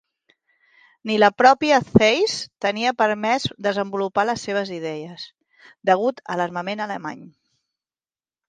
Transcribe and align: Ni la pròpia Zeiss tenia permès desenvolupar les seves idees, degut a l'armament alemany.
Ni 1.09 1.17
la 1.23 1.27
pròpia 1.41 1.77
Zeiss 1.89 2.39
tenia 2.65 2.93
permès 3.03 3.45
desenvolupar 3.67 4.25
les 4.31 4.47
seves 4.49 4.75
idees, 4.79 5.29
degut 5.91 6.25
a 6.37 6.41
l'armament 6.43 6.83
alemany. 6.91 7.25